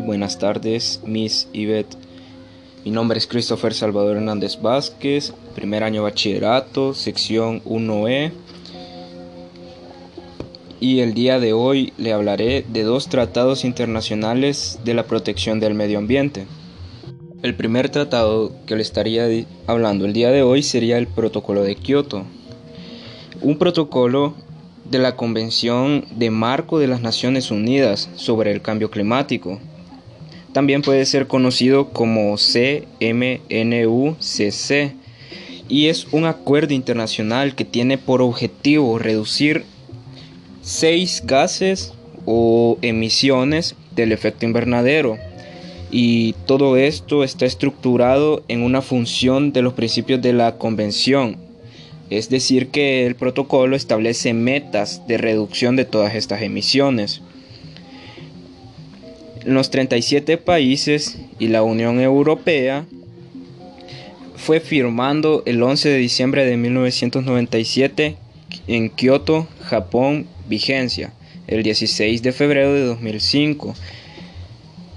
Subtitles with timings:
[0.00, 1.96] Buenas tardes, Miss Yvette.
[2.84, 8.32] Mi nombre es Christopher Salvador Hernández Vázquez, primer año bachillerato, sección 1E.
[10.80, 15.74] Y el día de hoy le hablaré de dos tratados internacionales de la protección del
[15.74, 16.46] medio ambiente.
[17.42, 19.26] El primer tratado que le estaría
[19.66, 22.24] hablando el día de hoy sería el Protocolo de Kioto.
[23.40, 24.34] Un protocolo
[24.90, 29.60] de la Convención de Marco de las Naciones Unidas sobre el Cambio Climático.
[30.58, 33.06] También puede ser conocido como CMNUCC
[35.68, 39.62] y es un acuerdo internacional que tiene por objetivo reducir
[40.60, 41.92] seis gases
[42.26, 45.16] o emisiones del efecto invernadero
[45.92, 51.36] y todo esto está estructurado en una función de los principios de la convención
[52.10, 57.20] es decir, que el protocolo establece metas de reducción de todas estas emisiones.
[59.44, 62.86] Los 37 países y la Unión Europea
[64.36, 68.16] fue firmando el 11 de diciembre de 1997
[68.66, 71.12] en Kioto, Japón, vigencia,
[71.46, 73.74] el 16 de febrero de 2005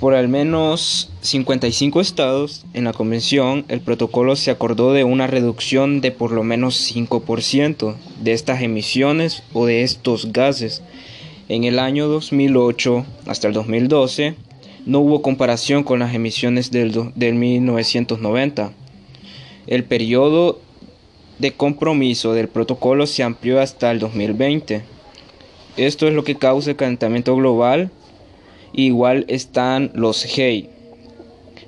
[0.00, 6.00] por al menos 55 estados en la convención, el protocolo se acordó de una reducción
[6.00, 10.82] de por lo menos 5% de estas emisiones o de estos gases.
[11.50, 14.36] En el año 2008 hasta el 2012
[14.86, 18.72] no hubo comparación con las emisiones del, del 1990.
[19.66, 20.60] El periodo
[21.38, 24.82] de compromiso del protocolo se amplió hasta el 2020.
[25.76, 27.90] Esto es lo que causa el calentamiento global
[28.72, 30.70] Igual están los GEI,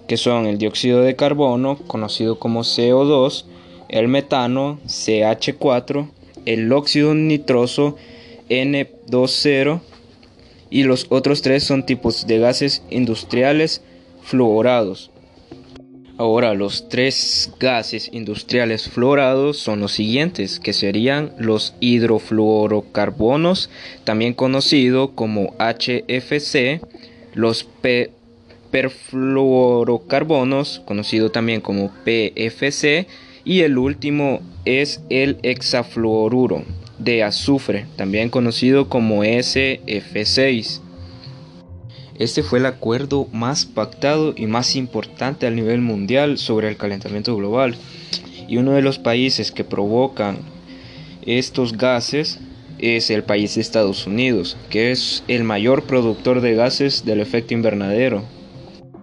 [0.07, 3.45] que son el dióxido de carbono, conocido como CO2,
[3.89, 6.09] el metano, CH4,
[6.47, 7.97] el óxido nitroso,
[8.53, 9.81] N20,
[10.69, 13.81] y los otros tres son tipos de gases industriales
[14.23, 15.11] fluorados.
[16.19, 23.71] Ahora, los tres gases industriales fluorados son los siguientes, que serían los hidrofluorocarbonos,
[24.05, 26.83] también conocido como HFC,
[27.35, 27.67] los
[28.71, 33.07] perfluorocarbonos, conocido también como PFC,
[33.45, 36.65] y el último es el hexafluoruro
[37.05, 40.81] de azufre, también conocido como SF6.
[42.19, 47.35] Este fue el acuerdo más pactado y más importante a nivel mundial sobre el calentamiento
[47.37, 47.75] global.
[48.47, 50.39] Y uno de los países que provocan
[51.25, 52.39] estos gases
[52.79, 57.55] es el país de Estados Unidos, que es el mayor productor de gases del efecto
[57.55, 58.25] invernadero.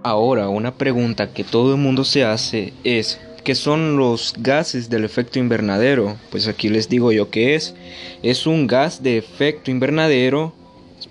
[0.03, 5.05] Ahora, una pregunta que todo el mundo se hace es, ¿qué son los gases del
[5.05, 6.17] efecto invernadero?
[6.29, 7.75] Pues aquí les digo yo qué es.
[8.23, 10.53] Es un gas de efecto invernadero,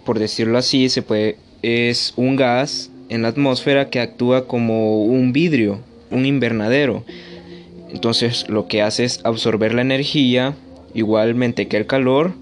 [0.05, 5.33] por decirlo así, se puede es un gas en la atmósfera que actúa como un
[5.33, 5.81] vidrio,
[6.11, 7.05] un invernadero.
[7.91, 10.55] Entonces lo que hace es absorber la energía,
[10.95, 12.33] igualmente que el calor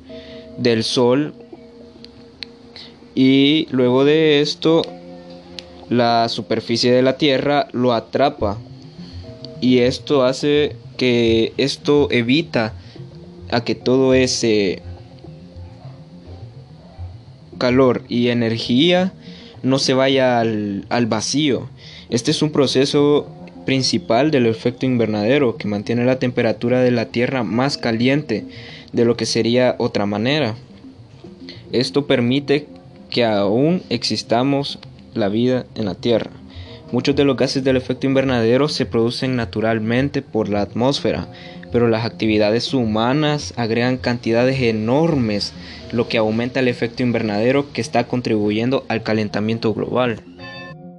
[0.59, 1.35] del sol.
[3.15, 4.83] Y luego de esto,
[5.89, 8.59] la superficie de la Tierra lo atrapa.
[9.61, 12.75] Y esto hace que esto evita
[13.51, 14.83] a que todo ese
[17.59, 19.13] calor y energía
[19.63, 21.69] no se vaya al, vacío.
[22.11, 23.29] Este es un proceso
[23.65, 28.45] principal del efecto invernadero que mantiene la temperatura de la Tierra más caliente
[28.93, 30.55] de lo que sería otra manera.
[31.73, 32.67] Esto permite
[33.11, 34.79] que aún existamos
[35.15, 36.31] la vida en la Tierra.
[36.93, 41.29] Muchos de los gases del efecto invernadero se producen naturalmente por la atmósfera,
[41.73, 45.53] pero las actividades humanas agregan cantidades enormes,
[45.93, 50.23] lo que aumenta el efecto invernadero que está contribuyendo al calentamiento global.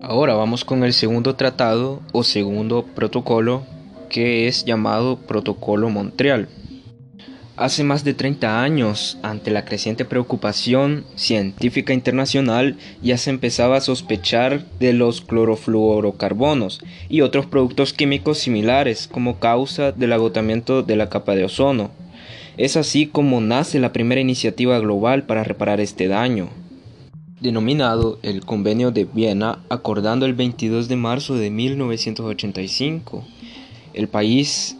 [0.01, 3.63] Ahora vamos con el segundo tratado o segundo protocolo
[4.09, 6.47] que es llamado Protocolo Montreal.
[7.57, 13.81] Hace más de 30 años, ante la creciente preocupación científica internacional, ya se empezaba a
[13.81, 21.09] sospechar de los clorofluorocarbonos y otros productos químicos similares como causa del agotamiento de la
[21.09, 21.89] capa de ozono.
[22.57, 26.49] Es así como nace la primera iniciativa global para reparar este daño,
[27.41, 33.25] denominado el Convenio de Viena, acordando el 22 de marzo de 1985.
[33.95, 34.76] El país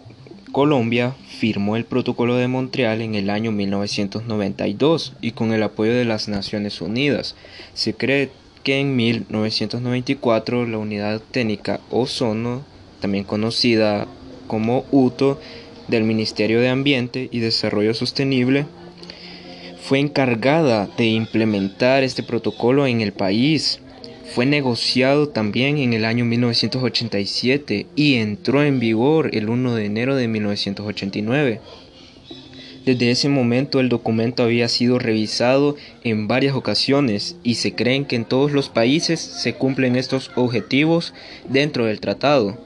[0.52, 6.06] Colombia firmó el Protocolo de Montreal en el año 1992 y con el apoyo de
[6.06, 7.36] las Naciones Unidas.
[7.74, 8.30] Se cree
[8.64, 12.64] que en 1994 la Unidad Técnica Ozono,
[13.00, 14.08] también conocida
[14.48, 15.40] como UTO,
[15.88, 18.66] del Ministerio de Ambiente y Desarrollo Sostenible,
[19.82, 23.80] fue encargada de implementar este protocolo en el país.
[24.34, 30.16] Fue negociado también en el año 1987 y entró en vigor el 1 de enero
[30.16, 31.62] de 1989.
[32.86, 35.76] Desde ese momento el documento había sido revisado
[36.06, 41.14] en varias ocasiones y se creen que en todos los países se cumplen estos objetivos
[41.50, 42.58] dentro del tratado.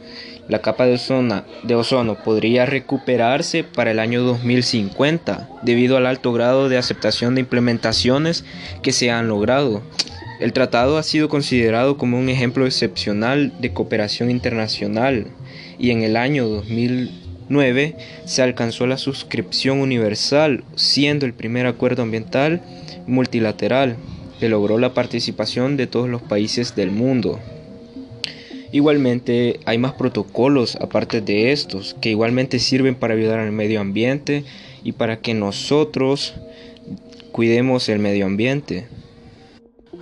[0.48, 6.34] La capa de ozono, de ozono podría recuperarse para el año 2050 debido al alto
[6.34, 8.44] grado de aceptación de implementaciones
[8.84, 9.82] que se han logrado.
[10.42, 15.28] El tratado ha sido considerado como un ejemplo excepcional de cooperación internacional
[15.80, 17.22] y en el año 2000
[17.52, 22.62] 9 se alcanzó la suscripción universal, siendo el primer acuerdo ambiental
[23.08, 23.98] multilateral
[24.40, 27.40] que logró la participación de todos los países del mundo.
[28.72, 34.46] Igualmente hay más protocolos aparte de estos que igualmente sirven para ayudar al medio ambiente
[34.86, 36.34] y para que nosotros
[37.34, 38.88] cuidemos el medio ambiente.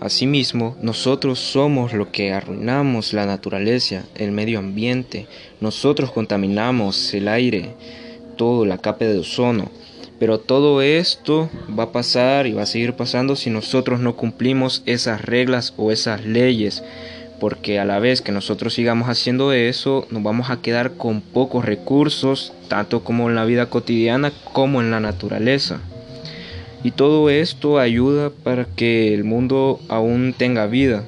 [0.01, 5.27] Asimismo, nosotros somos lo que arruinamos la naturaleza, el medio ambiente.
[5.59, 7.73] Nosotros contaminamos el aire,
[8.37, 9.69] todo, la capa de ozono.
[10.17, 14.83] Pero todo esto va a pasar y va a seguir pasando si nosotros no cumplimos
[14.85, 16.81] esas reglas o esas leyes.
[17.41, 21.65] Porque a la vez que nosotros sigamos haciendo eso, nos vamos a quedar con pocos
[21.65, 25.81] recursos, tanto como en la vida cotidiana como en la naturaleza.
[26.83, 31.03] Y todo esto ayuda para que el mundo aún tenga vida.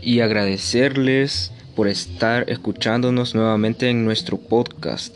[0.00, 5.14] Y agradecerles por estar escuchándonos nuevamente en nuestro podcast.